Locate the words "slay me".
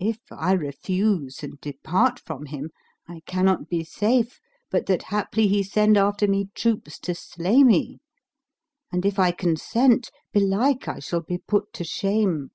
7.14-7.98